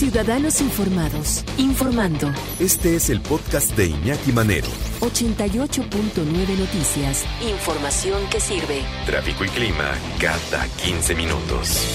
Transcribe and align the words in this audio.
Ciudadanos 0.00 0.62
Informados, 0.62 1.44
informando. 1.58 2.32
Este 2.58 2.96
es 2.96 3.10
el 3.10 3.20
podcast 3.20 3.76
de 3.76 3.88
Iñaki 3.88 4.32
Manero. 4.32 4.66
88.9 5.00 6.58
Noticias. 6.58 7.26
Información 7.46 8.22
que 8.30 8.40
sirve. 8.40 8.80
Tráfico 9.04 9.44
y 9.44 9.48
clima 9.48 9.92
cada 10.18 10.66
15 10.82 11.14
minutos. 11.14 11.86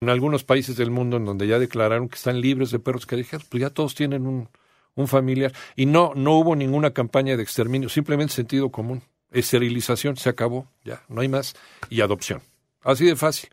En 0.00 0.08
algunos 0.08 0.42
países 0.42 0.76
del 0.76 0.90
mundo 0.90 1.16
en 1.16 1.24
donde 1.24 1.46
ya 1.46 1.60
declararon 1.60 2.08
que 2.08 2.16
están 2.16 2.40
libres 2.40 2.72
de 2.72 2.80
perros 2.80 3.06
callejeros, 3.06 3.46
pues 3.48 3.60
ya 3.60 3.70
todos 3.70 3.94
tienen 3.94 4.26
un, 4.26 4.48
un 4.96 5.06
familiar. 5.06 5.52
Y 5.76 5.86
no, 5.86 6.14
no 6.16 6.32
hubo 6.32 6.56
ninguna 6.56 6.90
campaña 6.90 7.36
de 7.36 7.44
exterminio, 7.44 7.88
simplemente 7.88 8.34
sentido 8.34 8.72
común. 8.72 9.04
Esterilización, 9.30 10.16
se 10.16 10.30
acabó, 10.30 10.66
ya, 10.82 11.04
no 11.08 11.20
hay 11.20 11.28
más. 11.28 11.54
Y 11.90 12.00
adopción. 12.00 12.42
Así 12.82 13.06
de 13.06 13.14
fácil. 13.14 13.50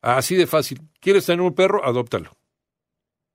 Así 0.00 0.36
de 0.36 0.46
fácil. 0.46 0.80
¿Quieres 1.00 1.26
tener 1.26 1.40
un 1.40 1.54
perro? 1.54 1.84
Adóptalo. 1.84 2.36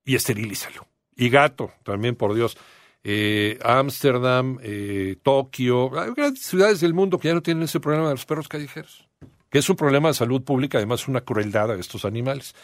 Y 0.04 0.14
esterilízalo. 0.14 0.86
Y 1.16 1.28
gato, 1.28 1.72
también, 1.82 2.16
por 2.16 2.34
Dios. 2.34 2.56
Eh, 3.06 3.58
Ámsterdam, 3.62 4.58
eh, 4.62 5.16
Tokio, 5.22 5.98
hay 6.00 6.10
grandes 6.16 6.42
ciudades 6.42 6.80
del 6.80 6.94
mundo 6.94 7.18
que 7.18 7.28
ya 7.28 7.34
no 7.34 7.42
tienen 7.42 7.64
ese 7.64 7.78
problema 7.78 8.08
de 8.08 8.14
los 8.14 8.24
perros 8.24 8.48
callejeros. 8.48 9.06
Que 9.50 9.58
es 9.58 9.68
un 9.68 9.76
problema 9.76 10.08
de 10.08 10.14
salud 10.14 10.42
pública, 10.42 10.78
además 10.78 11.06
una 11.06 11.20
crueldad 11.20 11.70
a 11.70 11.74
estos 11.74 12.06
animales. 12.06 12.54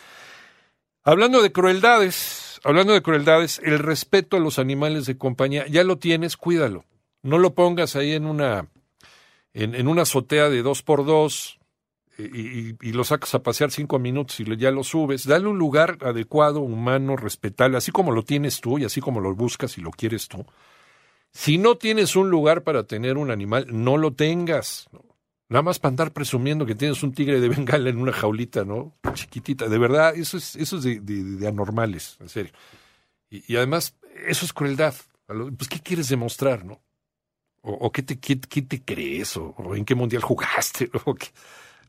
Hablando 1.04 1.42
de 1.42 1.52
crueldades, 1.52 2.58
hablando 2.64 2.94
de 2.94 3.02
crueldades, 3.02 3.60
el 3.62 3.78
respeto 3.78 4.38
a 4.38 4.40
los 4.40 4.58
animales 4.58 5.04
de 5.04 5.18
compañía, 5.18 5.66
ya 5.66 5.84
lo 5.84 5.98
tienes, 5.98 6.38
cuídalo. 6.38 6.84
No 7.22 7.36
lo 7.36 7.54
pongas 7.54 7.94
ahí 7.94 8.12
en 8.12 8.24
una, 8.24 8.66
en, 9.52 9.74
en 9.74 9.88
una 9.88 10.02
azotea 10.02 10.48
de 10.48 10.62
dos 10.62 10.82
por 10.82 11.04
dos, 11.04 11.59
y, 12.18 12.76
y, 12.80 12.92
lo 12.92 13.04
sacas 13.04 13.34
a 13.34 13.42
pasear 13.42 13.70
cinco 13.70 13.98
minutos 13.98 14.38
y 14.40 14.56
ya 14.56 14.70
lo 14.70 14.84
subes, 14.84 15.26
dale 15.26 15.46
un 15.46 15.58
lugar 15.58 15.98
adecuado, 16.02 16.60
humano, 16.60 17.16
respetable, 17.16 17.78
así 17.78 17.92
como 17.92 18.12
lo 18.12 18.24
tienes 18.24 18.60
tú 18.60 18.78
y 18.78 18.84
así 18.84 19.00
como 19.00 19.20
lo 19.20 19.34
buscas 19.34 19.78
y 19.78 19.80
lo 19.80 19.90
quieres 19.90 20.28
tú. 20.28 20.44
Si 21.32 21.58
no 21.58 21.76
tienes 21.76 22.16
un 22.16 22.28
lugar 22.28 22.62
para 22.62 22.84
tener 22.84 23.16
un 23.16 23.30
animal, 23.30 23.66
no 23.70 23.96
lo 23.96 24.12
tengas. 24.12 24.88
Nada 25.48 25.62
más 25.62 25.78
para 25.78 25.90
andar 25.90 26.12
presumiendo 26.12 26.66
que 26.66 26.74
tienes 26.74 27.02
un 27.02 27.12
tigre 27.12 27.40
de 27.40 27.48
bengala 27.48 27.90
en 27.90 27.98
una 27.98 28.12
jaulita, 28.12 28.64
¿no? 28.64 28.96
Chiquitita. 29.14 29.68
De 29.68 29.78
verdad, 29.78 30.14
eso 30.16 30.36
es, 30.36 30.56
eso 30.56 30.78
es 30.78 30.84
de, 30.84 31.00
de, 31.00 31.22
de 31.22 31.48
anormales, 31.48 32.16
en 32.20 32.28
serio. 32.28 32.52
Y, 33.30 33.52
y, 33.52 33.56
además, 33.56 33.96
eso 34.26 34.44
es 34.44 34.52
crueldad. 34.52 34.94
Pues, 35.26 35.68
¿qué 35.68 35.80
quieres 35.80 36.08
demostrar, 36.08 36.64
no? 36.64 36.80
¿O, 37.62 37.72
o 37.72 37.92
qué, 37.92 38.02
te, 38.02 38.18
qué, 38.18 38.40
qué, 38.40 38.62
te 38.62 38.82
crees? 38.82 39.36
¿O, 39.36 39.54
¿O, 39.56 39.74
en 39.74 39.84
qué 39.84 39.94
mundial 39.94 40.22
jugaste? 40.22 40.90
¿O 41.04 41.14
qué? 41.14 41.28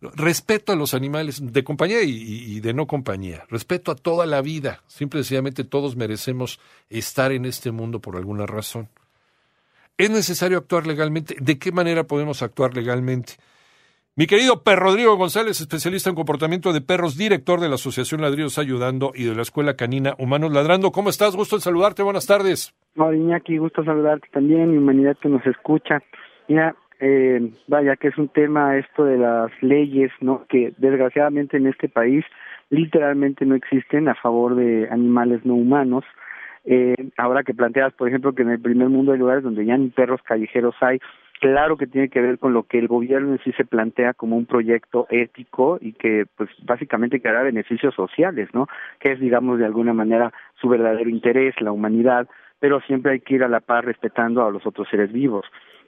Respeto 0.01 0.71
a 0.71 0.75
los 0.75 0.95
animales 0.95 1.53
de 1.53 1.63
compañía 1.63 2.01
y, 2.01 2.59
de 2.59 2.73
no 2.73 2.87
compañía. 2.87 3.43
Respeto 3.49 3.91
a 3.91 3.95
toda 3.95 4.25
la 4.25 4.41
vida. 4.41 4.81
Simple 4.87 5.19
y 5.19 5.23
sencillamente 5.23 5.63
todos 5.63 5.95
merecemos 5.95 6.59
estar 6.89 7.31
en 7.31 7.45
este 7.45 7.71
mundo 7.71 7.99
por 7.99 8.15
alguna 8.15 8.47
razón. 8.47 8.89
¿Es 9.99 10.09
necesario 10.09 10.57
actuar 10.57 10.87
legalmente? 10.87 11.35
¿De 11.39 11.59
qué 11.59 11.71
manera 11.71 12.05
podemos 12.05 12.41
actuar 12.41 12.73
legalmente? 12.75 13.33
Mi 14.15 14.25
querido 14.25 14.63
Per 14.63 14.77
Rodrigo 14.77 15.15
González, 15.15 15.61
especialista 15.61 16.09
en 16.09 16.15
comportamiento 16.15 16.73
de 16.73 16.81
perros, 16.81 17.15
director 17.15 17.59
de 17.59 17.69
la 17.69 17.75
Asociación 17.75 18.21
Ladrillos 18.21 18.57
Ayudando 18.57 19.11
y 19.13 19.23
de 19.25 19.35
la 19.35 19.43
Escuela 19.43 19.75
Canina 19.75 20.15
Humanos 20.17 20.51
Ladrando. 20.51 20.91
¿Cómo 20.91 21.09
estás? 21.09 21.35
Gusto 21.35 21.55
en 21.57 21.61
saludarte. 21.61 22.01
Buenas 22.03 22.25
tardes. 22.25 22.73
Hola, 22.97 23.15
Iñaki. 23.15 23.57
Gusto 23.57 23.83
saludarte 23.83 24.27
también, 24.33 24.71
mi 24.71 24.79
humanidad 24.79 25.15
que 25.21 25.29
nos 25.29 25.45
escucha. 25.45 26.01
Mira, 26.47 26.75
eh, 27.01 27.51
vaya 27.67 27.95
que 27.95 28.09
es 28.09 28.17
un 28.19 28.29
tema 28.29 28.77
esto 28.77 29.03
de 29.03 29.17
las 29.17 29.51
leyes, 29.61 30.11
¿no? 30.21 30.45
Que 30.47 30.71
desgraciadamente 30.77 31.57
en 31.57 31.65
este 31.65 31.89
país 31.89 32.23
literalmente 32.69 33.43
no 33.43 33.55
existen 33.55 34.07
a 34.07 34.13
favor 34.13 34.55
de 34.55 34.87
animales 34.89 35.43
no 35.43 35.55
humanos. 35.55 36.05
Eh, 36.63 36.95
ahora 37.17 37.41
que 37.41 37.55
planteas, 37.55 37.91
por 37.93 38.07
ejemplo, 38.07 38.33
que 38.33 38.43
en 38.43 38.51
el 38.51 38.61
primer 38.61 38.89
mundo 38.89 39.13
hay 39.13 39.17
lugares 39.17 39.43
donde 39.43 39.65
ya 39.65 39.75
ni 39.77 39.89
perros 39.89 40.21
callejeros 40.21 40.75
hay, 40.79 40.99
claro 41.39 41.75
que 41.75 41.87
tiene 41.87 42.09
que 42.09 42.21
ver 42.21 42.37
con 42.37 42.53
lo 42.53 42.63
que 42.63 42.77
el 42.77 42.87
gobierno 42.87 43.31
en 43.31 43.39
sí 43.39 43.51
se 43.53 43.65
plantea 43.65 44.13
como 44.13 44.37
un 44.37 44.45
proyecto 44.45 45.07
ético 45.09 45.79
y 45.81 45.93
que 45.93 46.25
pues 46.37 46.51
básicamente 46.65 47.19
que 47.19 47.29
hará 47.29 47.41
beneficios 47.41 47.95
sociales, 47.95 48.47
¿no? 48.53 48.67
Que 48.99 49.13
es 49.13 49.19
digamos 49.19 49.57
de 49.57 49.65
alguna 49.65 49.93
manera 49.93 50.31
su 50.61 50.69
verdadero 50.69 51.09
interés, 51.09 51.59
la 51.61 51.71
humanidad, 51.71 52.29
pero 52.59 52.79
siempre 52.81 53.13
hay 53.13 53.21
que 53.21 53.33
ir 53.33 53.43
a 53.43 53.47
la 53.47 53.59
par 53.59 53.85
respetando 53.85 54.45
a 54.45 54.51
los 54.51 54.67
otros 54.67 54.87
seres 54.87 55.11
vivos 55.11 55.45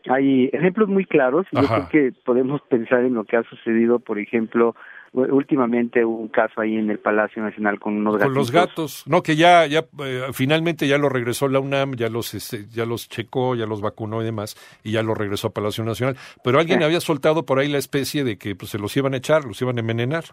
hay 0.09 0.49
ejemplos 0.53 0.89
muy 0.89 1.05
claros 1.05 1.45
y 1.51 1.61
yo 1.61 1.67
creo 1.67 1.89
que 1.89 2.11
podemos 2.25 2.61
pensar 2.69 3.01
en 3.05 3.13
lo 3.13 3.23
que 3.23 3.37
ha 3.37 3.43
sucedido, 3.43 3.99
por 3.99 4.19
ejemplo, 4.19 4.75
últimamente 5.13 6.03
hubo 6.03 6.17
un 6.17 6.27
caso 6.27 6.59
ahí 6.59 6.75
en 6.75 6.89
el 6.89 6.99
Palacio 6.99 7.43
Nacional 7.43 7.79
con 7.79 7.95
unos 7.97 8.13
gatos. 8.15 8.25
Con 8.27 8.33
los 8.35 8.51
gatos, 8.51 9.03
no, 9.07 9.21
que 9.21 9.35
ya, 9.35 9.65
ya 9.67 9.85
eh, 10.03 10.23
finalmente 10.33 10.87
ya 10.87 10.97
lo 10.97 11.07
regresó 11.09 11.47
la 11.47 11.59
UNAM, 11.59 11.95
ya 11.95 12.09
los, 12.09 12.33
este, 12.33 12.65
ya 12.69 12.85
los 12.85 13.07
checó, 13.09 13.55
ya 13.55 13.65
los 13.65 13.81
vacunó 13.81 14.21
y 14.21 14.25
demás, 14.25 14.55
y 14.83 14.91
ya 14.91 15.03
lo 15.03 15.13
regresó 15.13 15.47
a 15.49 15.53
Palacio 15.53 15.83
Nacional. 15.83 16.17
Pero 16.43 16.59
alguien 16.59 16.79
Sí. 16.79 16.85
había 16.85 16.99
soltado 16.99 17.45
por 17.45 17.59
ahí 17.59 17.67
la 17.69 17.77
especie 17.77 18.23
de 18.23 18.37
que 18.37 18.55
pues, 18.55 18.71
se 18.71 18.79
los 18.79 18.95
iban 18.97 19.13
a 19.13 19.17
echar, 19.17 19.45
los 19.45 19.61
iban 19.61 19.77
a 19.77 19.81
envenenar. 19.81 20.23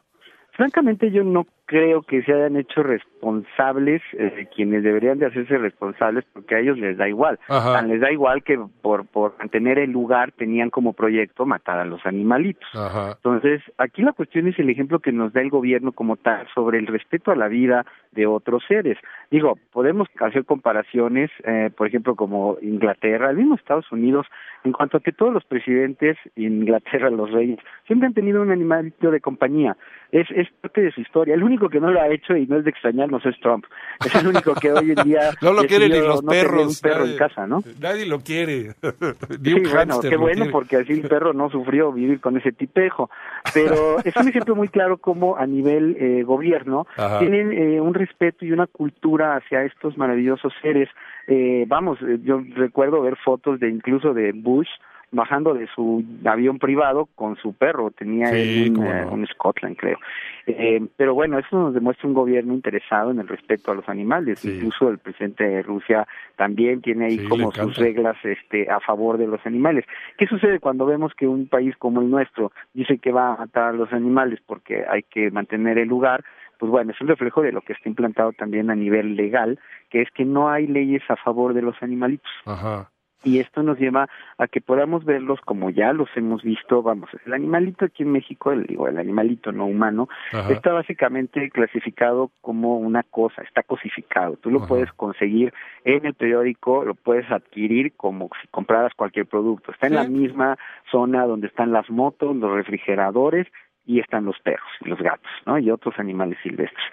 Francamente 0.52 1.10
yo 1.10 1.24
no 1.24 1.46
creo 1.70 2.02
que 2.02 2.22
se 2.22 2.32
hayan 2.32 2.56
hecho 2.56 2.82
responsables 2.82 4.02
eh, 4.14 4.48
quienes 4.54 4.82
deberían 4.82 5.20
de 5.20 5.26
hacerse 5.26 5.56
responsables 5.56 6.24
porque 6.32 6.56
a 6.56 6.58
ellos 6.58 6.76
les 6.78 6.96
da 6.96 7.08
igual. 7.08 7.38
Ajá. 7.48 7.80
Les 7.82 8.00
da 8.00 8.10
igual 8.10 8.42
que 8.42 8.58
por, 8.82 9.06
por 9.06 9.38
mantener 9.38 9.78
el 9.78 9.92
lugar 9.92 10.32
tenían 10.32 10.70
como 10.70 10.94
proyecto 10.94 11.46
matar 11.46 11.78
a 11.78 11.84
los 11.84 12.04
animalitos. 12.04 12.68
Ajá. 12.74 13.12
Entonces, 13.12 13.62
aquí 13.78 14.02
la 14.02 14.12
cuestión 14.12 14.48
es 14.48 14.58
el 14.58 14.68
ejemplo 14.68 14.98
que 14.98 15.12
nos 15.12 15.32
da 15.32 15.42
el 15.42 15.50
gobierno 15.50 15.92
como 15.92 16.16
tal 16.16 16.48
sobre 16.52 16.78
el 16.78 16.88
respeto 16.88 17.30
a 17.30 17.36
la 17.36 17.46
vida 17.46 17.86
de 18.10 18.26
otros 18.26 18.64
seres. 18.66 18.98
Digo, 19.30 19.56
podemos 19.72 20.08
hacer 20.18 20.44
comparaciones, 20.44 21.30
eh, 21.44 21.70
por 21.76 21.86
ejemplo, 21.86 22.16
como 22.16 22.56
Inglaterra, 22.62 23.30
el 23.30 23.36
mismo 23.36 23.54
Estados 23.54 23.90
Unidos, 23.92 24.26
en 24.64 24.72
cuanto 24.72 24.96
a 24.96 25.00
que 25.00 25.12
todos 25.12 25.32
los 25.32 25.44
presidentes, 25.44 26.16
Inglaterra, 26.34 27.10
los 27.10 27.30
reyes, 27.30 27.58
siempre 27.86 28.08
han 28.08 28.14
tenido 28.14 28.42
un 28.42 28.50
animalito 28.50 29.12
de 29.12 29.20
compañía. 29.20 29.76
Es, 30.10 30.26
es 30.40 30.48
parte 30.60 30.80
de 30.80 30.92
su 30.92 31.00
historia. 31.00 31.34
El 31.34 31.42
único 31.42 31.68
que 31.68 31.80
no 31.80 31.90
lo 31.90 32.00
ha 32.00 32.08
hecho 32.08 32.36
y 32.36 32.46
no 32.46 32.56
es 32.58 32.64
de 32.64 32.70
extrañarnos 32.70 33.24
es 33.26 33.38
Trump. 33.40 33.64
Es 34.04 34.14
el 34.14 34.26
único 34.28 34.54
que 34.54 34.72
hoy 34.72 34.92
en 34.96 35.04
día 35.04 35.30
No 35.42 35.52
lo 35.52 35.62
quieren 35.64 35.90
ni 35.92 35.98
los 35.98 36.22
no 36.22 36.30
perros. 36.30 36.66
un 36.66 36.82
perro 36.82 37.00
nadie, 37.00 37.12
en 37.12 37.18
casa, 37.18 37.46
¿no? 37.46 37.62
Nadie 37.80 38.06
lo 38.06 38.20
quiere. 38.20 38.72
Sí, 39.42 39.54
bueno, 39.72 40.00
qué 40.00 40.16
bueno, 40.16 40.36
quiere. 40.36 40.50
porque 40.52 40.76
así 40.76 40.92
el 40.92 41.08
perro 41.08 41.32
no 41.32 41.50
sufrió 41.50 41.92
vivir 41.92 42.20
con 42.20 42.36
ese 42.36 42.52
tipejo. 42.52 43.10
Pero 43.54 43.98
es 44.04 44.14
un 44.16 44.28
ejemplo 44.28 44.54
muy 44.54 44.68
claro 44.68 44.98
como 44.98 45.36
a 45.36 45.46
nivel 45.46 45.96
eh, 45.98 46.22
gobierno 46.22 46.86
Ajá. 46.96 47.18
tienen 47.18 47.52
eh, 47.52 47.80
un 47.80 47.94
respeto 47.94 48.44
y 48.44 48.52
una 48.52 48.66
cultura 48.66 49.36
hacia 49.36 49.64
estos 49.64 49.96
maravillosos 49.96 50.52
seres. 50.62 50.88
Eh, 51.26 51.64
vamos, 51.66 51.98
eh, 52.02 52.18
yo 52.22 52.42
recuerdo 52.54 53.00
ver 53.02 53.16
fotos 53.16 53.60
de 53.60 53.68
incluso 53.68 54.14
de 54.14 54.32
Bush 54.32 54.68
bajando 55.12 55.54
de 55.54 55.66
su 55.74 56.04
avión 56.24 56.58
privado 56.58 57.08
con 57.14 57.36
su 57.36 57.52
perro, 57.52 57.90
tenía 57.90 58.26
Sí, 58.28 58.70
un, 58.70 58.84
eh, 58.86 59.02
no. 59.04 59.12
un 59.12 59.26
Scotland, 59.26 59.76
creo. 59.76 59.98
Eh, 60.46 60.80
pero 60.96 61.14
bueno, 61.14 61.38
eso 61.38 61.58
nos 61.58 61.74
demuestra 61.74 62.08
un 62.08 62.14
gobierno 62.14 62.54
interesado 62.54 63.10
en 63.10 63.18
el 63.20 63.28
respeto 63.28 63.72
a 63.72 63.74
los 63.74 63.88
animales. 63.88 64.38
Sí. 64.40 64.50
Incluso 64.56 64.88
el 64.88 64.98
presidente 64.98 65.44
de 65.44 65.62
Rusia 65.62 66.06
también 66.36 66.80
tiene 66.80 67.06
ahí 67.06 67.18
Sí, 67.18 67.28
como 67.28 67.50
sus 67.52 67.76
reglas 67.76 68.16
este, 68.24 68.70
a 68.70 68.80
favor 68.80 69.18
de 69.18 69.26
los 69.26 69.44
animales. 69.46 69.84
¿Qué 70.16 70.26
sucede 70.26 70.60
cuando 70.60 70.86
vemos 70.86 71.12
que 71.14 71.26
un 71.26 71.46
país 71.48 71.74
como 71.76 72.00
el 72.00 72.10
nuestro 72.10 72.52
dice 72.72 72.98
que 72.98 73.12
va 73.12 73.34
a 73.34 73.36
matar 73.38 73.64
a 73.70 73.72
los 73.72 73.92
animales 73.92 74.40
porque 74.46 74.84
hay 74.88 75.02
que 75.02 75.30
mantener 75.30 75.78
el 75.78 75.88
lugar? 75.88 76.24
Pues 76.58 76.70
bueno, 76.70 76.92
es 76.92 77.00
un 77.00 77.08
reflejo 77.08 77.40
de 77.42 77.52
lo 77.52 77.62
que 77.62 77.72
está 77.72 77.88
implantado 77.88 78.32
también 78.32 78.70
a 78.70 78.74
nivel 78.74 79.16
legal, 79.16 79.58
que 79.88 80.02
es 80.02 80.10
que 80.10 80.24
no 80.26 80.50
hay 80.50 80.66
leyes 80.66 81.02
a 81.08 81.16
favor 81.16 81.54
de 81.54 81.62
los 81.62 81.74
animalitos. 81.82 82.30
Ajá. 82.44 82.90
Y 83.22 83.38
esto 83.38 83.62
nos 83.62 83.78
lleva 83.78 84.08
a 84.38 84.46
que 84.48 84.60
podamos 84.60 85.04
verlos 85.04 85.40
como 85.42 85.68
ya 85.70 85.92
los 85.92 86.08
hemos 86.16 86.42
visto, 86.42 86.82
vamos, 86.82 87.10
el 87.26 87.34
animalito 87.34 87.84
aquí 87.84 88.02
en 88.02 88.12
México, 88.12 88.50
el, 88.52 88.64
digo, 88.64 88.88
el 88.88 88.96
animalito 88.98 89.52
no 89.52 89.66
humano, 89.66 90.08
Ajá. 90.32 90.52
está 90.52 90.72
básicamente 90.72 91.50
clasificado 91.50 92.30
como 92.40 92.78
una 92.78 93.02
cosa, 93.02 93.42
está 93.42 93.62
cosificado. 93.62 94.36
Tú 94.36 94.50
lo 94.50 94.58
Ajá. 94.60 94.68
puedes 94.68 94.92
conseguir 94.92 95.52
en 95.84 96.06
el 96.06 96.14
periódico, 96.14 96.84
lo 96.84 96.94
puedes 96.94 97.30
adquirir 97.30 97.92
como 97.96 98.30
si 98.40 98.48
compraras 98.48 98.94
cualquier 98.94 99.26
producto. 99.26 99.72
Está 99.72 99.86
en 99.88 99.92
Sí. 99.92 99.96
la 99.98 100.04
misma 100.08 100.58
zona 100.90 101.26
donde 101.26 101.48
están 101.48 101.72
las 101.72 101.90
motos, 101.90 102.34
los 102.36 102.52
refrigeradores 102.54 103.46
y 103.86 104.00
están 104.00 104.24
los 104.24 104.38
perros 104.40 104.68
y 104.80 104.88
los 104.88 104.98
gatos, 105.00 105.30
¿no? 105.46 105.58
Y 105.58 105.70
otros 105.70 105.98
animales 105.98 106.38
silvestres. 106.42 106.84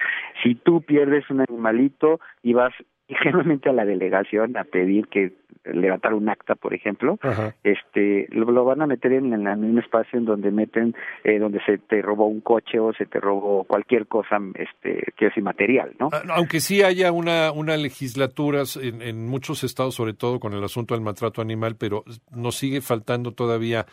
Si 0.43 0.55
tú 0.55 0.81
pierdes 0.81 1.29
un 1.29 1.41
animalito 1.41 2.19
y 2.43 2.53
vas 2.53 2.73
ingenuamente 3.07 3.69
a 3.69 3.73
la 3.73 3.85
delegación 3.85 4.57
a 4.57 4.65
pedir 4.65 5.07
que 5.07 5.31
levantar 5.73 6.13
un 6.13 6.29
acta, 6.29 6.55
por 6.55 6.73
ejemplo, 6.73 7.17
Ajá. 7.21 7.55
este 7.63 8.27
lo, 8.31 8.51
lo 8.51 8.65
van 8.65 8.81
a 8.81 8.87
meter 8.87 9.13
en, 9.13 9.33
en, 9.33 9.47
en 9.47 9.63
un 9.63 9.79
espacio 9.79 10.19
en 10.19 10.25
donde 10.25 10.51
meten 10.51 10.95
eh, 11.23 11.39
donde 11.39 11.59
se 11.65 11.77
te 11.77 12.01
robó 12.01 12.27
un 12.27 12.41
coche 12.41 12.79
o 12.79 12.93
se 12.93 13.05
te 13.05 13.19
robó 13.19 13.63
cualquier 13.63 14.07
cosa 14.07 14.37
este 14.55 15.13
que 15.15 15.27
es 15.27 15.37
inmaterial 15.37 15.93
no 15.99 16.09
Ah, 16.11 16.23
Aunque 16.35 16.59
sí 16.59 16.81
haya 16.83 17.11
una, 17.11 17.51
una 17.51 17.77
legislatura 17.77 18.63
en, 18.81 19.01
en 19.01 19.27
muchos 19.27 19.63
estados, 19.63 19.95
sobre 19.95 20.13
todo 20.13 20.39
con 20.39 20.53
el 20.53 20.63
asunto 20.63 20.93
del 20.93 21.03
maltrato 21.03 21.41
animal, 21.41 21.75
pero 21.77 22.03
nos 22.31 22.55
sigue 22.55 22.81
faltando 22.81 23.31
todavía 23.33 23.85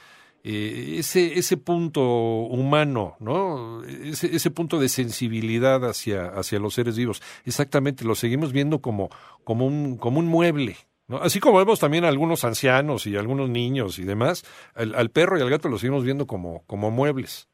eh, 0.44 0.96
ese, 0.98 1.38
ese 1.38 1.56
punto 1.56 2.02
humano, 2.02 3.16
¿no? 3.18 3.82
Ese, 3.84 4.34
ese 4.36 4.50
punto 4.50 4.78
de 4.78 4.88
sensibilidad 4.90 5.84
hacia, 5.88 6.26
hacia 6.26 6.58
los 6.58 6.74
seres 6.74 6.96
vivos. 6.98 7.22
Exactamente, 7.46 8.04
lo 8.04 8.14
seguimos 8.14 8.52
viendo 8.52 8.80
como, 8.80 9.08
como, 9.42 9.66
un, 9.66 9.96
como 9.96 10.18
un 10.20 10.26
mueble. 10.26 10.76
¿No? 11.08 11.18
Así 11.18 11.40
como 11.40 11.58
vemos 11.58 11.80
también 11.80 12.04
a 12.04 12.08
algunos 12.08 12.44
ancianos 12.44 13.06
y 13.06 13.16
algunos 13.16 13.48
niños 13.50 13.98
y 13.98 14.04
demás, 14.04 14.44
al, 14.74 14.94
al 14.94 15.10
perro 15.10 15.38
y 15.38 15.42
al 15.42 15.50
gato 15.50 15.68
los 15.68 15.80
seguimos 15.80 16.04
viendo 16.04 16.26
como, 16.26 16.62
como 16.66 16.90
muebles. 16.90 17.48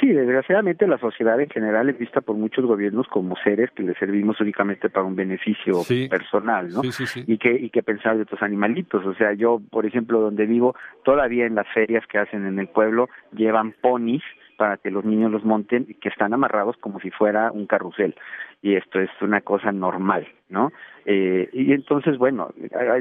Sí, 0.00 0.06
desgraciadamente 0.08 0.86
la 0.86 0.96
sociedad 0.96 1.38
en 1.40 1.50
general 1.50 1.90
es 1.90 1.98
vista 1.98 2.22
por 2.22 2.34
muchos 2.34 2.64
gobiernos 2.64 3.06
como 3.08 3.36
seres 3.44 3.68
que 3.76 3.82
le 3.82 3.94
servimos 3.96 4.40
únicamente 4.40 4.88
para 4.88 5.04
un 5.04 5.14
beneficio 5.14 5.74
Sí. 5.84 6.08
personal, 6.08 6.68
¿no? 6.70 6.80
Sí, 6.82 6.90
sí, 6.92 7.06
sí. 7.06 7.24
Y 7.26 7.36
que 7.36 7.52
y 7.52 7.68
que 7.68 7.82
pensar 7.82 8.16
de 8.16 8.22
otros 8.22 8.40
animalitos, 8.42 9.04
o 9.04 9.12
sea, 9.14 9.34
yo, 9.34 9.60
por 9.70 9.84
ejemplo, 9.84 10.20
donde 10.20 10.46
vivo, 10.46 10.74
todavía 11.04 11.44
en 11.44 11.54
las 11.54 11.66
ferias 11.74 12.02
que 12.06 12.16
hacen 12.16 12.46
en 12.46 12.58
el 12.58 12.68
pueblo 12.68 13.10
llevan 13.32 13.74
ponis 13.82 14.22
para 14.60 14.76
que 14.76 14.90
los 14.90 15.06
niños 15.06 15.32
los 15.32 15.42
monten 15.42 15.86
y 15.88 15.94
que 15.94 16.10
están 16.10 16.34
amarrados 16.34 16.76
como 16.76 17.00
si 17.00 17.10
fuera 17.10 17.50
un 17.50 17.64
carrusel 17.66 18.14
y 18.60 18.74
esto 18.74 19.00
es 19.00 19.08
una 19.22 19.40
cosa 19.40 19.72
normal, 19.72 20.28
¿no? 20.50 20.70
Eh, 21.06 21.48
y 21.54 21.72
entonces, 21.72 22.18
bueno, 22.18 22.52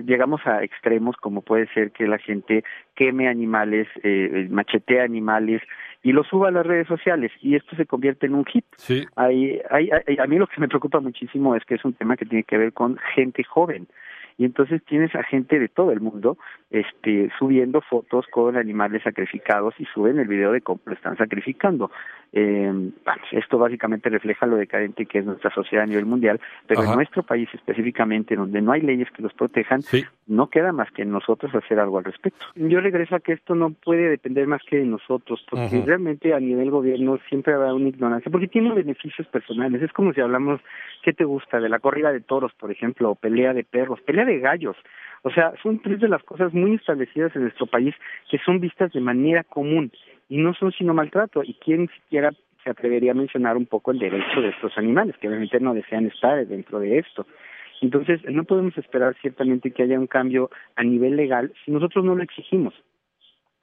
llegamos 0.05 0.39
a 0.47 0.63
extremos 0.63 1.17
como 1.17 1.41
puede 1.41 1.67
ser 1.73 1.91
que 1.91 2.07
la 2.07 2.17
gente 2.17 2.63
queme 2.95 3.27
animales, 3.27 3.89
eh, 4.03 4.47
machetea 4.49 5.03
animales 5.03 5.61
y 6.01 6.13
lo 6.13 6.23
suba 6.23 6.47
a 6.47 6.51
las 6.51 6.65
redes 6.65 6.87
sociales 6.87 7.33
y 7.41 7.55
esto 7.57 7.75
se 7.75 7.85
convierte 7.85 8.25
en 8.25 8.35
un 8.35 8.45
hit. 8.45 8.63
Sí. 8.77 9.05
Hay, 9.17 9.59
hay, 9.69 9.89
hay- 10.07 10.17
a 10.17 10.27
mí 10.27 10.37
lo 10.37 10.47
que 10.47 10.61
me 10.61 10.69
preocupa 10.69 11.01
muchísimo 11.01 11.57
es 11.57 11.65
que 11.65 11.75
es 11.75 11.83
un 11.83 11.91
tema 11.93 12.15
que 12.15 12.25
tiene 12.25 12.43
que 12.45 12.57
ver 12.57 12.71
con 12.71 12.95
gente 13.15 13.43
joven 13.43 13.85
y 14.39 14.45
entonces 14.45 14.81
tienes 14.85 15.13
a 15.15 15.23
gente 15.23 15.59
de 15.59 15.67
todo 15.67 15.91
el 15.91 15.99
mundo 15.99 16.37
este 16.71 17.29
subiendo 17.37 17.81
fotos 17.81 18.25
con 18.31 18.55
animales 18.55 19.03
sacrificados 19.03 19.75
y 19.77 19.85
suben 19.85 20.17
el 20.17 20.27
video 20.27 20.53
de 20.53 20.61
cómo 20.61 20.79
lo 20.85 20.93
están 20.93 21.17
sacrificando 21.17 21.91
eh, 22.31 22.71
bueno, 22.71 23.21
esto 23.31 23.57
básicamente 23.57 24.09
refleja 24.09 24.45
lo 24.45 24.55
decadente 24.55 25.05
que 25.05 25.19
es 25.19 25.25
nuestra 25.25 25.53
sociedad 25.53 25.83
a 25.83 25.87
nivel 25.87 26.05
mundial 26.05 26.39
pero 26.65 26.81
Ajá. 26.81 26.91
en 26.91 26.95
nuestro 26.95 27.21
país 27.23 27.49
específicamente 27.53 28.35
donde 28.35 28.61
no 28.61 28.71
hay 28.71 28.81
leyes 28.81 29.11
que 29.11 29.21
los 29.21 29.33
protejan 29.33 29.81
Sí. 29.81 30.05
No 30.29 30.49
queda 30.49 30.71
más 30.71 30.91
que 30.91 31.03
nosotros 31.03 31.53
hacer 31.55 31.79
algo 31.79 31.97
al 31.97 32.03
respecto. 32.03 32.45
Yo 32.55 32.79
regreso 32.79 33.15
a 33.15 33.19
que 33.19 33.33
esto 33.33 33.55
no 33.55 33.71
puede 33.71 34.09
depender 34.09 34.47
más 34.47 34.61
que 34.63 34.77
de 34.77 34.85
nosotros, 34.85 35.43
porque 35.49 35.83
realmente 35.85 36.33
a 36.33 36.39
nivel 36.39 36.69
gobierno 36.69 37.19
siempre 37.27 37.53
habrá 37.53 37.73
una 37.73 37.89
ignorancia, 37.89 38.31
porque 38.31 38.47
tiene 38.47 38.71
beneficios 38.73 39.27
personales. 39.27 39.81
Es 39.81 39.91
como 39.91 40.13
si 40.13 40.21
hablamos, 40.21 40.61
¿qué 41.03 41.13
te 41.13 41.25
gusta? 41.25 41.59
De 41.59 41.67
la 41.67 41.79
corrida 41.79 42.13
de 42.13 42.21
toros, 42.21 42.53
por 42.53 42.71
ejemplo, 42.71 43.09
o 43.09 43.15
pelea 43.15 43.53
de 43.53 43.63
perros, 43.63 43.99
pelea 44.01 44.25
de 44.25 44.39
gallos. 44.39 44.77
O 45.23 45.31
sea, 45.31 45.53
son 45.61 45.79
tres 45.79 45.99
de 45.99 46.07
las 46.07 46.23
cosas 46.23 46.53
muy 46.53 46.75
establecidas 46.75 47.35
en 47.35 47.43
nuestro 47.43 47.65
país 47.65 47.95
que 48.29 48.37
son 48.37 48.59
vistas 48.59 48.93
de 48.93 49.01
manera 49.01 49.43
común 49.43 49.91
y 50.29 50.37
no 50.37 50.53
son 50.53 50.71
sino 50.71 50.93
maltrato. 50.93 51.41
¿Y 51.43 51.55
quién 51.55 51.89
siquiera 51.89 52.31
se 52.63 52.69
atrevería 52.69 53.11
a 53.11 53.15
mencionar 53.15 53.57
un 53.57 53.65
poco 53.65 53.91
el 53.91 53.99
derecho 53.99 54.41
de 54.41 54.49
estos 54.49 54.77
animales, 54.77 55.15
que 55.17 55.27
obviamente 55.27 55.59
no 55.59 55.73
desean 55.73 56.05
estar 56.05 56.45
dentro 56.45 56.79
de 56.79 56.99
esto? 56.99 57.25
Entonces, 57.81 58.21
no 58.29 58.43
podemos 58.43 58.77
esperar 58.77 59.15
ciertamente 59.21 59.71
que 59.71 59.83
haya 59.83 59.99
un 59.99 60.07
cambio 60.07 60.49
a 60.75 60.83
nivel 60.83 61.15
legal 61.15 61.53
si 61.63 61.71
nosotros 61.71 62.03
no 62.03 62.15
lo 62.15 62.23
exigimos. 62.23 62.73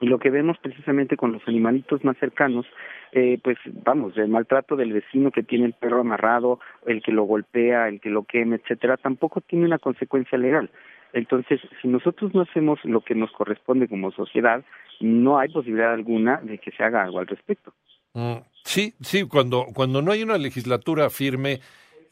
Y 0.00 0.06
lo 0.06 0.18
que 0.18 0.30
vemos 0.30 0.58
precisamente 0.58 1.16
con 1.16 1.32
los 1.32 1.42
animalitos 1.46 2.04
más 2.04 2.18
cercanos, 2.18 2.66
eh, 3.12 3.38
pues 3.42 3.56
vamos, 3.84 4.16
el 4.18 4.28
maltrato 4.28 4.76
del 4.76 4.92
vecino 4.92 5.30
que 5.30 5.42
tiene 5.42 5.64
el 5.64 5.72
perro 5.72 6.00
amarrado, 6.00 6.60
el 6.86 7.02
que 7.02 7.12
lo 7.12 7.24
golpea, 7.24 7.88
el 7.88 8.00
que 8.00 8.10
lo 8.10 8.24
quema, 8.24 8.56
etcétera, 8.56 8.98
tampoco 8.98 9.40
tiene 9.40 9.64
una 9.64 9.78
consecuencia 9.78 10.36
legal. 10.36 10.70
Entonces, 11.14 11.60
si 11.80 11.88
nosotros 11.88 12.34
no 12.34 12.42
hacemos 12.42 12.78
lo 12.84 13.00
que 13.00 13.14
nos 13.14 13.32
corresponde 13.32 13.88
como 13.88 14.12
sociedad, 14.12 14.62
no 15.00 15.38
hay 15.38 15.48
posibilidad 15.48 15.94
alguna 15.94 16.40
de 16.42 16.58
que 16.58 16.72
se 16.72 16.82
haga 16.82 17.02
algo 17.02 17.20
al 17.20 17.26
respecto. 17.26 17.72
Mm, 18.12 18.36
Sí, 18.66 18.94
sí, 19.00 19.28
cuando, 19.28 19.66
cuando 19.72 20.02
no 20.02 20.10
hay 20.10 20.24
una 20.24 20.38
legislatura 20.38 21.08
firme 21.08 21.60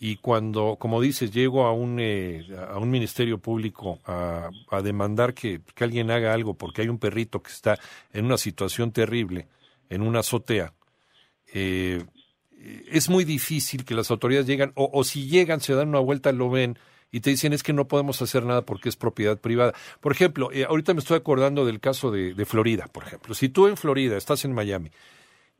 y 0.07 0.17
cuando, 0.17 0.77
como 0.79 1.01
dices, 1.01 1.33
llego 1.33 1.65
a 1.65 1.73
un, 1.73 1.97
eh, 1.99 2.47
a 2.69 2.77
un 2.77 2.91
ministerio 2.91 3.39
público 3.39 4.01
a, 4.05 4.51
demandar 4.83 5.33
que, 5.33 5.63
que 5.75 5.83
alguien 5.83 6.11
haga 6.11 6.35
algo 6.35 6.53
porque 6.53 6.83
hay 6.83 6.91
un 6.91 6.99
perrito 6.99 7.43
que 7.43 7.51
está 7.51 7.79
en 8.13 8.27
una 8.27 8.37
situación 8.37 8.93
terrible, 8.93 9.49
en 9.89 10.03
una 10.03 10.19
azotea, 10.19 10.75
eh, 11.55 12.05
es 12.91 13.09
muy 13.09 13.25
difícil 13.25 13.87
que 13.87 13.95
las 13.95 14.11
autoridades 14.11 14.47
llegan, 14.47 14.73
o, 14.75 14.91
o 14.93 15.05
si 15.05 15.27
llegan, 15.27 15.63
se 15.63 15.73
dan 15.73 15.89
una 15.89 16.01
vuelta, 16.01 16.33
lo 16.33 16.51
ven 16.51 16.79
y 17.11 17.21
te 17.21 17.31
dicen 17.31 17.55
es 17.55 17.63
que 17.63 17.73
no 17.73 17.89
podemos 17.89 18.21
hacer 18.21 18.45
nada 18.45 18.61
porque 18.61 18.91
es 18.91 18.97
propiedad 18.97 19.39
privada. 19.39 19.73
Por 20.03 20.13
ejemplo, 20.13 20.53
eh, 20.53 20.67
ahorita 20.69 20.93
me 20.93 21.01
estoy 21.01 21.17
acordando 21.17 21.65
del 21.65 21.81
caso 21.81 22.11
de, 22.11 22.35
de 22.35 22.45
Florida, 22.45 22.89
por 22.93 23.05
ejemplo. 23.05 23.35
Si 23.35 23.49
tú 23.49 23.69
en 23.69 23.79
Florida 23.79 24.19
estás 24.19 24.45
en 24.45 24.53
Miami 24.53 24.91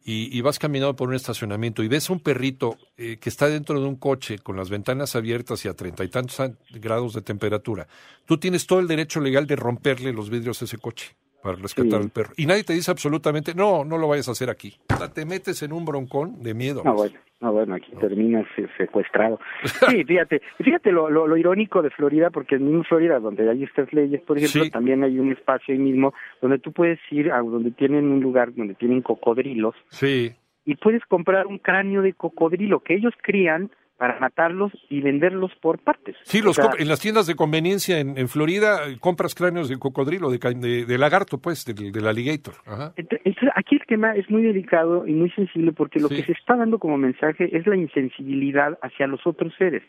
y, 0.07 0.39
vas 0.43 0.59
caminando 0.59 0.95
por 0.97 1.09
un 1.09 1.15
estacionamiento 1.15 1.83
y 1.83 1.89
ves 1.89 2.11
a 2.11 2.13
un 2.13 2.21
perrito 2.21 2.77
eh, 2.99 3.17
que 3.19 3.31
está 3.31 3.49
dentro 3.49 3.81
de 3.81 3.87
un 3.87 3.97
coche 3.97 4.39
con 4.39 4.55
las 4.55 4.69
ventanas 4.69 5.17
abiertas 5.17 5.65
y 5.65 5.69
a 5.69 5.75
treinta 5.75 6.05
y 6.05 6.09
tantos 6.09 6.41
an- 6.41 6.59
grados 6.71 7.15
de 7.15 7.23
temperatura, 7.23 7.89
tú 8.27 8.37
tienes 8.37 8.67
todo 8.67 8.81
el 8.81 8.87
derecho 8.87 9.21
legal 9.21 9.47
de 9.47 9.57
romperle 9.57 10.13
los 10.13 10.29
vidrios 10.29 10.61
a 10.61 10.67
ese 10.67 10.77
coche 10.77 11.17
para 11.45 11.57
rescatar 11.59 11.91
Sí. 12.01 12.05
al 12.07 12.11
perro. 12.11 12.31
Y 12.39 12.47
nadie 12.47 12.65
te 12.65 12.73
dice 12.73 12.91
absolutamente, 12.91 13.55
no, 13.55 13.85
no 13.85 13.99
lo 13.99 14.09
vayas 14.09 14.29
a 14.29 14.33
hacer 14.33 14.49
aquí. 14.51 14.75
O 14.93 14.97
sea, 14.97 15.13
te 15.13 15.27
metes 15.27 15.63
en 15.63 15.73
un 15.73 15.85
broncón 15.85 16.43
de 16.43 16.55
miedo. 16.55 16.83
No, 16.85 16.95
bueno, 16.95 17.15
no, 17.41 17.53
bueno, 17.53 17.75
aquí 17.75 17.93
terminas 18.01 18.47
secuestrado. 18.79 19.39
Sí, 19.91 20.03
fíjate, 20.05 20.41
fíjate 20.59 20.91
lo, 20.91 21.11
lo, 21.11 21.27
lo 21.27 21.37
irónico 21.37 21.83
de 21.83 21.91
Florida, 21.91 22.31
porque 22.31 22.55
en 22.57 22.83
Florida, 22.85 23.19
donde 23.21 23.49
hay 23.49 23.63
estas 23.65 23.93
leyes, 23.93 24.23
por 24.23 24.39
ejemplo, 24.39 24.65
Sí. 24.65 24.71
también 24.71 25.05
hay 25.05 25.19
un 25.19 25.31
espacio 25.33 25.75
ahí 25.75 25.79
mismo 25.81 26.15
donde 26.41 26.59
tú 26.59 26.73
puedes 26.73 26.99
ir 27.11 27.31
a 27.31 27.39
donde 27.41 27.71
tienen 27.73 28.07
un 28.07 28.21
lugar 28.21 28.55
donde 28.55 28.75
tienen 28.75 29.03
cocodrilos 29.03 29.75
Sí, 29.91 30.33
y 30.65 30.77
puedes 30.77 31.05
comprar 31.05 31.47
un 31.47 31.59
cráneo 31.59 32.01
de 32.01 32.15
cocodrilo 32.15 32.81
que 32.81 32.95
ellos 32.95 33.13
crían 33.23 33.71
para 33.97 34.19
matarlos 34.19 34.73
y 34.91 35.01
venderlos 35.01 35.53
por 35.61 35.79
partes. 35.79 36.17
sí, 36.25 36.41
O 36.41 36.45
los 36.45 36.57
sea, 36.57 36.71
en 36.79 36.89
las 36.89 37.01
tiendas 37.01 37.27
de 37.27 37.37
conveniencia 37.37 38.01
en, 38.01 38.19
en 38.19 38.29
Florida 38.29 38.89
eh, 38.89 38.97
compras 38.99 39.35
cráneos 39.35 39.69
de 39.69 39.79
cocodrilo, 39.79 40.31
de, 40.31 40.39
de, 40.39 40.85
de 40.85 40.99
lagarto, 40.99 41.39
pues, 41.39 41.65
del, 41.65 41.93
del 41.93 42.07
alligator. 42.07 42.55
Ajá. 42.67 42.93
Ent- 42.97 43.21
Entonces, 43.25 43.51
aquí 43.55 43.77
el 43.77 43.87
tema 43.87 44.15
es 44.17 44.29
muy 44.31 44.43
delicado 44.43 45.07
y 45.07 45.13
muy 45.13 45.31
sensible 45.31 45.73
porque 45.73 46.01
lo 46.01 46.09
Sí. 46.09 46.17
que 46.17 46.25
se 46.25 46.33
está 46.33 46.57
dando 46.57 46.79
como 46.79 46.97
mensaje 46.99 47.57
es 47.57 47.67
la 47.67 47.77
insensibilidad 47.77 48.79
hacia 48.83 49.07
los 49.07 49.25
otros 49.27 49.53
seres, 49.57 49.83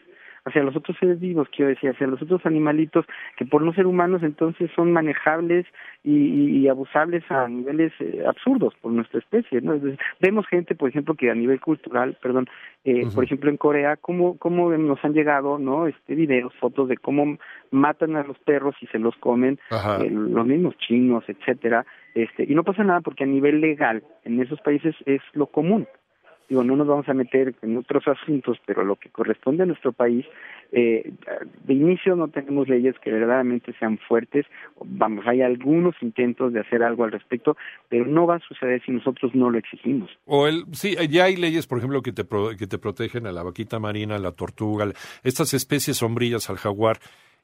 hacia 0.45 0.63
los 0.63 0.75
otros 0.75 0.95
seres 0.99 1.19
vivos, 1.19 1.47
quiero 1.53 1.69
decir, 1.69 1.89
hacia 1.89 2.07
los 2.07 2.21
otros 2.21 2.45
animalitos 2.45 3.05
que 3.35 3.45
por 3.45 3.63
no 3.63 3.73
ser 3.73 3.87
humanos 3.87 4.21
entonces 4.23 4.69
son 4.75 4.93
manejables 4.93 5.65
y, 6.03 6.67
abusables 6.67 7.23
a 7.29 7.47
niveles 7.47 7.93
eh, 7.99 8.23
absurdos 8.27 8.73
por 8.81 8.91
nuestra 8.91 9.19
especie. 9.19 9.61
¿no? 9.61 9.73
Entonces, 9.73 9.99
vemos 10.19 10.45
gente, 10.47 10.75
por 10.75 10.89
ejemplo, 10.89 11.15
que 11.15 11.29
a 11.29 11.35
nivel 11.35 11.59
cultural, 11.59 12.17
perdón, 12.21 12.47
eh, 12.83 13.07
por 13.13 13.23
ejemplo 13.23 13.49
en 13.49 13.57
Corea, 13.57 13.97
cómo, 13.97 14.37
cómo 14.37 14.71
nos 14.71 15.03
han 15.03 15.13
llegado 15.13 15.57
no 15.57 15.87
este 15.87 16.15
videos, 16.15 16.53
fotos 16.59 16.89
de 16.89 16.97
cómo 16.97 17.37
matan 17.71 18.15
a 18.15 18.23
los 18.23 18.37
perros 18.39 18.75
y 18.81 18.87
se 18.87 18.99
los 18.99 19.15
comen 19.17 19.59
eh, 19.71 20.09
los 20.09 20.45
mismos 20.45 20.77
chinos, 20.77 21.23
etcétera, 21.27 21.85
este, 22.13 22.43
y 22.43 22.55
no 22.55 22.63
pasa 22.63 22.83
nada 22.83 23.01
porque 23.01 23.23
a 23.23 23.27
nivel 23.27 23.61
legal 23.61 24.03
en 24.23 24.39
esos 24.41 24.59
países 24.61 24.95
es 25.05 25.21
lo 25.33 25.47
común. 25.47 25.87
Digo, 26.47 26.63
no 26.63 26.75
nos 26.75 26.87
vamos 26.87 27.09
a 27.09 27.13
meter 27.13 27.55
en 27.61 27.77
otros 27.77 28.07
asuntos, 28.07 28.57
pero 28.65 28.83
lo 28.83 28.95
que 28.97 29.09
corresponde 29.09 29.63
a 29.63 29.65
nuestro 29.65 29.91
país, 29.91 30.25
eh, 30.71 31.11
de 31.63 31.73
inicio 31.73 32.15
no 32.15 32.27
tenemos 32.27 32.67
leyes 32.67 32.95
que 33.03 33.11
verdaderamente 33.11 33.73
sean 33.79 33.97
fuertes. 33.97 34.45
Vamos, 34.83 35.25
hay 35.27 35.41
algunos 35.41 35.95
intentos 36.01 36.53
de 36.53 36.59
hacer 36.59 36.83
algo 36.83 37.03
al 37.03 37.11
respecto, 37.11 37.57
pero 37.89 38.05
no 38.05 38.27
va 38.27 38.35
a 38.35 38.39
suceder 38.39 38.81
si 38.85 38.91
nosotros 38.91 39.33
no 39.33 39.49
lo 39.49 39.57
exigimos. 39.57 40.09
O 40.25 40.47
el, 40.47 40.65
sí, 40.73 40.95
ya 41.09 41.25
hay 41.25 41.35
leyes, 41.35 41.67
por 41.67 41.79
ejemplo, 41.79 42.01
que 42.01 42.11
te, 42.11 42.23
que 42.57 42.67
te 42.67 42.77
protegen 42.77 43.25
a 43.27 43.31
la 43.31 43.43
vaquita 43.43 43.79
marina, 43.79 44.15
a 44.15 44.19
la 44.19 44.31
tortuga, 44.31 44.91
estas 45.23 45.53
especies 45.53 45.97
sombrillas, 45.97 46.49
al 46.49 46.57
jaguar. 46.57 46.97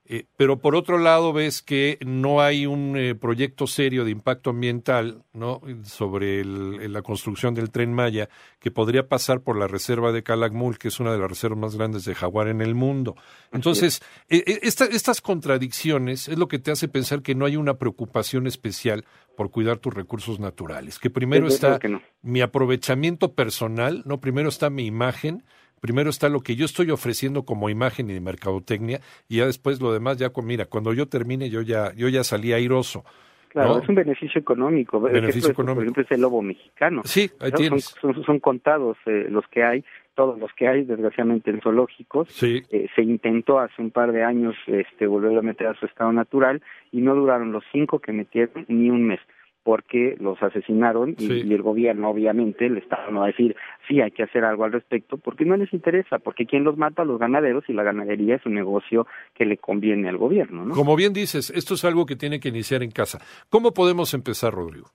Eh, 0.04 0.26
pero 0.36 0.58
por 0.60 0.76
otro 0.76 0.98
lado 0.98 1.32
ves 1.32 1.62
que 1.62 2.00
no 2.02 2.42
hay 2.42 2.66
un 2.66 2.98
eh, 2.98 3.14
proyecto 3.16 3.68
serio 3.68 4.04
de 4.04 4.10
impacto 4.12 4.50
ambiental 4.50 5.24
no 5.32 5.62
sobre 5.84 6.42
el- 6.42 6.92
la 6.92 7.04
construcción 7.04 7.54
del 7.54 7.70
tren 7.70 7.94
Maya 7.94 8.28
que 8.60 8.72
podría 8.72 9.08
pasar 9.08 9.42
por 9.42 9.58
la 9.58 9.68
reserva 9.68 10.12
de 10.12 10.24
Calakmul, 10.24 10.80
que 10.80 10.88
es 10.88 11.00
una 11.00 11.12
de 11.14 11.20
las 11.20 11.30
reservas 11.30 11.60
más 11.60 11.76
grandes 11.76 12.04
de 12.04 12.16
jaguar 12.16 12.48
en 12.48 12.62
el 12.62 12.74
mundo. 12.74 13.16
Entonces, 13.54 14.02
eh, 14.28 14.60
esta- 14.64 14.86
estas 14.86 15.22
contradicciones 15.22 16.28
es 16.28 16.38
lo 16.38 16.48
que 16.48 16.60
te 16.60 16.72
hace 16.72 16.88
pensar 16.88 17.22
que 17.22 17.36
no 17.36 17.46
hay 17.46 17.56
una 17.56 17.76
preocupación 17.76 18.48
especial 18.48 19.06
por 19.38 19.52
cuidar 19.52 19.78
tus 19.78 19.94
recursos 19.94 20.40
naturales, 20.40 20.98
que 21.00 21.10
primero 21.12 21.48
está 21.48 21.68
luego 21.68 21.80
que 21.80 21.90
no. 21.90 22.02
mi 22.24 22.42
aprovechamiento 22.42 23.34
personal, 23.34 24.02
no 24.06 24.20
primero 24.20 24.50
está 24.50 24.70
mi 24.70 24.86
imagen, 24.88 25.44
primero 25.82 26.10
está 26.10 26.30
lo 26.30 26.40
que 26.40 26.56
yo 26.56 26.64
estoy 26.64 26.92
ofreciendo 26.92 27.44
como 27.44 27.70
imagen 27.70 28.10
y 28.10 28.14
de 28.14 28.22
mercadotecnia 28.22 29.02
y 29.28 29.38
ya 29.38 29.48
después 29.48 29.82
lo 29.82 29.92
demás 29.92 30.18
ya 30.18 30.30
mira, 30.46 30.66
cuando 30.66 30.94
yo 30.94 31.08
termine 31.08 31.50
yo 31.50 31.62
ya 31.62 31.92
yo 31.96 32.08
ya 32.08 32.24
salí 32.24 32.54
airoso. 32.54 33.04
Claro, 33.50 33.76
¿no? 33.76 33.80
es 33.82 33.90
un 33.90 33.96
beneficio 33.96 34.40
económico. 34.40 35.02
Beneficio 35.02 35.40
ejemplo 35.40 35.40
esto, 35.40 35.52
económico. 35.52 35.76
Por 35.76 35.84
ejemplo, 35.84 36.04
es 36.04 36.12
el 36.12 36.22
lobo 36.22 36.42
mexicano. 36.42 37.02
Sí, 37.04 37.30
ahí 37.42 37.52
tienes. 37.52 37.84
Son, 38.00 38.14
son, 38.14 38.24
son 38.24 38.40
contados 38.40 38.96
eh, 39.06 39.28
los 39.30 39.46
que 39.50 39.62
hay, 39.62 39.84
todos 40.16 40.40
los 40.40 40.54
que 40.54 40.70
hay, 40.70 40.86
desgraciadamente, 40.86 41.52
en 41.52 41.60
zoológicos. 41.60 42.30
Sí, 42.30 42.62
Eh, 42.70 42.88
se 42.96 43.02
intentó 43.02 43.60
hace 43.60 43.82
un 43.82 43.92
par 43.92 44.14
de 44.14 44.24
años 44.24 44.56
este, 44.68 45.06
volverlo 45.06 45.40
a 45.40 45.44
meter 45.44 45.68
a 45.68 45.74
su 45.74 45.86
estado 45.86 46.14
natural 46.14 46.62
y 46.94 47.02
no 47.02 47.14
duraron 47.14 47.52
los 47.52 47.66
cinco 47.74 48.00
que 48.00 48.14
metieron 48.14 48.66
ni 48.70 48.90
un 48.90 49.04
mes. 49.06 49.20
Porque 49.64 50.16
los 50.20 50.42
asesinaron 50.42 51.16
y, 51.18 51.54
el 51.54 51.62
gobierno 51.62 52.10
obviamente 52.10 52.66
el 52.66 52.78
Estado 52.78 53.12
no 53.12 53.20
va 53.20 53.26
a 53.26 53.30
decir 53.30 53.56
sí 53.88 54.02
hay 54.02 54.12
que 54.12 54.24
hacer 54.24 54.44
algo 54.44 54.64
al 54.64 54.72
respecto 54.72 55.18
porque 55.18 55.46
no 55.46 55.56
les 55.58 55.72
interesa 55.74 56.20
porque 56.20 56.46
quién 56.46 56.64
los 56.64 56.78
mata 56.78 57.04
los 57.04 57.20
ganaderos 57.20 57.64
y 57.68 57.74
la 57.74 57.84
ganadería 57.84 58.36
es 58.36 58.46
un 58.46 58.54
negocio 58.54 59.08
que 59.36 59.46
le 59.46 59.58
conviene 59.58 60.10
al 60.10 60.18
gobierno 60.18 60.66
¿no? 60.66 60.76
como 60.76 60.96
bien 60.96 61.14
dices 61.14 61.52
esto 61.56 61.76
es 61.76 61.86
algo 61.86 62.06
que 62.06 62.16
tiene 62.16 62.40
que 62.40 62.50
iniciar 62.50 62.84
en 62.84 62.92
casa. 62.92 63.20
Cómo 63.50 63.74
podemos 63.74 64.14
empezar 64.14 64.54
Rodrigo 64.54 64.92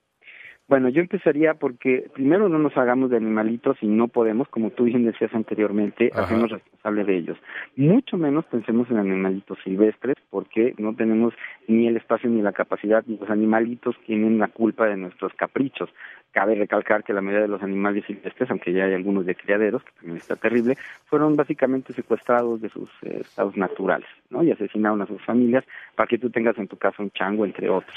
bueno, 0.67 0.89
yo 0.89 0.99
empezaría 0.99 1.53
porque 1.53 2.09
primero 2.13 2.49
no 2.49 2.59
nos 2.59 2.75
hagamos 2.75 3.09
de 3.09 3.15
animalitos 3.15 3.77
y 3.81 3.87
no 3.87 4.09
podemos, 4.09 4.49
como 4.49 4.69
tú 4.71 4.83
bien 4.83 5.05
decías 5.05 5.33
anteriormente, 5.33 6.11
hacernos 6.13 6.51
responsables 6.51 7.07
de 7.07 7.17
ellos. 7.17 7.37
Mucho 7.77 8.17
menos 8.17 8.43
pensemos 8.45 8.89
en 8.91 8.97
animalitos 8.97 9.57
silvestres 9.63 10.17
porque 10.29 10.73
no 10.77 10.93
tenemos 10.93 11.33
ni 11.69 11.87
el 11.87 11.95
espacio 11.95 12.29
ni 12.29 12.41
la 12.41 12.51
capacidad 12.51 13.01
y 13.07 13.17
los 13.17 13.29
animalitos 13.29 13.95
tienen 14.05 14.39
la 14.39 14.49
culpa 14.49 14.87
de 14.87 14.97
nuestros 14.97 15.33
caprichos. 15.35 15.89
Cabe 16.33 16.55
recalcar 16.55 17.05
que 17.05 17.13
la 17.13 17.21
mayoría 17.21 17.43
de 17.43 17.51
los 17.51 17.63
animales 17.63 18.03
silvestres, 18.05 18.51
aunque 18.51 18.73
ya 18.73 18.85
hay 18.85 18.93
algunos 18.93 19.25
de 19.25 19.35
criaderos, 19.35 19.83
que 19.83 19.91
también 19.93 20.17
está 20.17 20.35
terrible, 20.35 20.77
fueron 21.05 21.37
básicamente 21.37 21.93
secuestrados 21.93 22.61
de 22.61 22.67
sus 22.67 22.89
eh, 23.03 23.19
estados 23.21 23.55
naturales, 23.55 24.09
¿no? 24.29 24.43
Y 24.43 24.51
asesinaron 24.51 25.01
a 25.01 25.07
sus 25.07 25.23
familias 25.23 25.63
para 25.95 26.07
que 26.07 26.17
tú 26.17 26.29
tengas 26.29 26.57
en 26.57 26.67
tu 26.67 26.75
casa 26.75 27.01
un 27.01 27.11
chango, 27.11 27.45
entre 27.45 27.69
otros. 27.69 27.95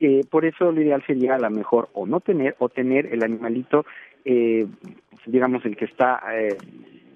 Eh, 0.00 0.22
por 0.28 0.44
eso 0.44 0.72
lo 0.72 0.80
ideal 0.80 1.02
sería 1.06 1.36
a 1.36 1.38
lo 1.38 1.50
mejor 1.50 1.88
o 1.92 2.06
no 2.06 2.20
tener 2.20 2.56
o 2.58 2.68
tener 2.68 3.06
el 3.06 3.22
animalito, 3.22 3.86
eh, 4.24 4.66
digamos, 5.26 5.64
el 5.64 5.76
que 5.76 5.84
está, 5.84 6.20
eh, 6.34 6.56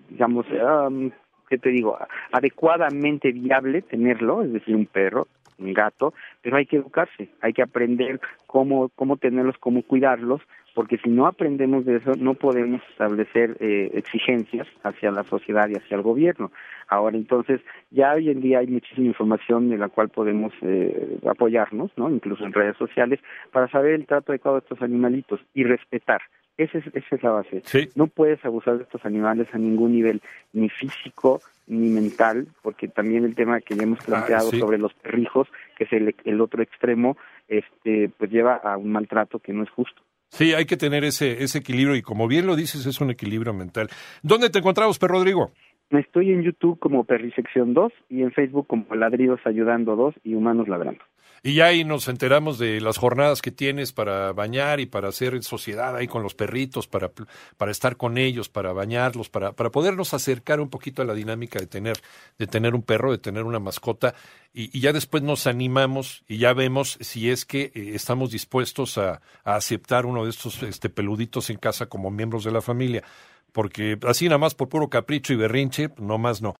digamos, 0.08 0.46
um, 0.50 1.10
¿qué 1.48 1.58
te 1.58 1.70
digo? 1.70 1.98
Adecuadamente 2.32 3.32
viable 3.32 3.82
tenerlo, 3.82 4.42
es 4.42 4.52
decir, 4.52 4.76
un 4.76 4.86
perro, 4.86 5.26
un 5.58 5.74
gato, 5.74 6.14
pero 6.40 6.56
hay 6.56 6.66
que 6.66 6.76
educarse, 6.76 7.28
hay 7.40 7.52
que 7.52 7.62
aprender 7.62 8.20
cómo, 8.46 8.90
cómo 8.94 9.16
tenerlos, 9.16 9.56
cómo 9.58 9.82
cuidarlos, 9.82 10.40
porque 10.78 10.98
si 10.98 11.10
no 11.10 11.26
aprendemos 11.26 11.84
de 11.84 11.96
eso 11.96 12.12
no 12.20 12.34
podemos 12.34 12.80
establecer 12.92 13.56
eh, 13.58 13.90
exigencias 13.94 14.68
hacia 14.84 15.10
la 15.10 15.24
sociedad 15.24 15.68
y 15.68 15.76
hacia 15.76 15.96
el 15.96 16.02
gobierno. 16.02 16.52
Ahora 16.86 17.16
entonces 17.16 17.60
ya 17.90 18.12
hoy 18.12 18.30
en 18.30 18.40
día 18.40 18.60
hay 18.60 18.68
muchísima 18.68 19.08
información 19.08 19.70
de 19.70 19.76
la 19.76 19.88
cual 19.88 20.08
podemos 20.08 20.52
eh, 20.62 21.18
apoyarnos, 21.28 21.90
¿no? 21.96 22.08
Incluso 22.08 22.44
en 22.44 22.52
redes 22.52 22.76
sociales 22.76 23.18
para 23.50 23.66
saber 23.66 23.94
el 23.94 24.06
trato 24.06 24.30
adecuado 24.30 24.60
de 24.60 24.66
estos 24.66 24.80
animalitos 24.80 25.40
y 25.52 25.64
respetar. 25.64 26.20
Esa 26.56 26.78
es, 26.78 26.86
esa 26.94 27.16
es 27.16 27.22
la 27.24 27.30
base. 27.32 27.90
No 27.96 28.06
puedes 28.06 28.44
abusar 28.44 28.76
de 28.76 28.84
estos 28.84 29.04
animales 29.04 29.48
a 29.52 29.58
ningún 29.58 29.94
nivel, 29.94 30.22
ni 30.52 30.68
físico 30.68 31.40
ni 31.66 31.88
mental, 31.88 32.46
porque 32.62 32.86
también 32.86 33.24
el 33.24 33.34
tema 33.34 33.60
que 33.60 33.74
ya 33.74 33.82
hemos 33.82 33.98
ah, 34.02 34.06
planteado 34.06 34.52
sobre 34.52 34.78
los 34.78 34.94
perrijos, 34.94 35.48
que 35.76 35.84
es 35.84 35.92
el, 35.92 36.14
el 36.24 36.40
otro 36.40 36.62
extremo, 36.62 37.16
este, 37.48 38.12
pues 38.16 38.30
lleva 38.30 38.54
a 38.54 38.76
un 38.76 38.92
maltrato 38.92 39.40
que 39.40 39.52
no 39.52 39.64
es 39.64 39.70
justo. 39.70 40.02
Sí, 40.30 40.52
hay 40.54 40.66
que 40.66 40.76
tener 40.76 41.04
ese, 41.04 41.42
ese 41.42 41.58
equilibrio 41.58 41.96
y 41.96 42.02
como 42.02 42.28
bien 42.28 42.46
lo 42.46 42.54
dices, 42.54 42.84
es 42.86 43.00
un 43.00 43.10
equilibrio 43.10 43.54
mental. 43.54 43.88
¿Dónde 44.22 44.50
te 44.50 44.58
encontramos, 44.58 44.98
Per 44.98 45.10
Rodrigo? 45.10 45.52
Estoy 45.90 46.32
en 46.32 46.42
YouTube 46.42 46.78
como 46.78 47.04
Perrisección 47.04 47.72
2 47.72 47.92
y 48.10 48.22
en 48.22 48.32
Facebook 48.32 48.66
como 48.66 48.94
Ladridos 48.94 49.40
Ayudando 49.46 49.96
2 49.96 50.16
y 50.22 50.34
Humanos 50.34 50.68
Ladrando. 50.68 51.02
Y 51.42 51.54
ya 51.54 51.66
ahí 51.66 51.84
nos 51.84 52.08
enteramos 52.08 52.58
de 52.58 52.80
las 52.80 52.98
jornadas 52.98 53.42
que 53.42 53.52
tienes 53.52 53.92
para 53.92 54.32
bañar 54.32 54.80
y 54.80 54.86
para 54.86 55.08
hacer 55.08 55.40
sociedad 55.44 55.94
ahí 55.94 56.08
con 56.08 56.22
los 56.22 56.34
perritos, 56.34 56.88
para, 56.88 57.12
para 57.56 57.70
estar 57.70 57.96
con 57.96 58.18
ellos, 58.18 58.48
para 58.48 58.72
bañarlos, 58.72 59.28
para, 59.28 59.52
para 59.52 59.70
podernos 59.70 60.14
acercar 60.14 60.60
un 60.60 60.68
poquito 60.68 61.00
a 61.00 61.04
la 61.04 61.14
dinámica 61.14 61.60
de 61.60 61.66
tener, 61.66 61.96
de 62.38 62.46
tener 62.48 62.74
un 62.74 62.82
perro, 62.82 63.12
de 63.12 63.18
tener 63.18 63.44
una 63.44 63.60
mascota. 63.60 64.14
Y, 64.52 64.80
ya 64.80 64.92
después 64.92 65.22
nos 65.22 65.46
animamos 65.46 66.24
y 66.26 66.38
ya 66.38 66.52
vemos 66.54 66.98
si 67.00 67.30
es 67.30 67.44
que 67.44 67.70
eh, 67.74 67.92
estamos 67.94 68.32
dispuestos 68.32 68.98
a, 68.98 69.20
a, 69.44 69.54
aceptar 69.54 70.06
uno 70.06 70.24
de 70.24 70.30
estos 70.30 70.62
este, 70.64 70.90
peluditos 70.90 71.50
en 71.50 71.58
casa 71.58 71.86
como 71.86 72.10
miembros 72.10 72.42
de 72.42 72.50
la 72.50 72.60
familia. 72.60 73.04
Porque 73.52 73.98
así 74.06 74.26
nada 74.26 74.38
más 74.38 74.54
por 74.54 74.68
puro 74.68 74.88
capricho 74.88 75.32
y 75.32 75.36
berrinche, 75.36 75.90
no 75.98 76.18
más 76.18 76.42
no. 76.42 76.54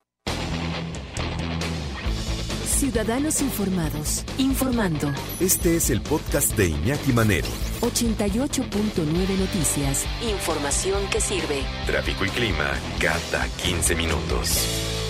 Ciudadanos 2.78 3.40
Informados, 3.40 4.25
informando. 4.38 5.12
Este 5.40 5.75
es 5.75 5.90
el 5.90 6.00
podcast 6.00 6.57
de 6.57 6.68
Iñaki 6.68 7.12
Manero. 7.12 7.49
88.9 7.80 9.37
Noticias. 9.37 10.07
Información 10.23 11.02
que 11.11 11.21
sirve. 11.21 11.64
Tráfico 11.87 12.25
y 12.25 12.28
clima 12.28 12.71
cada 13.00 13.49
15 13.64 13.97
minutos. 13.97 15.07